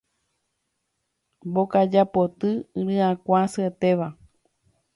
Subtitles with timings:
[1.47, 2.49] Mbokaja poty
[2.87, 4.07] ryakuã asyetéva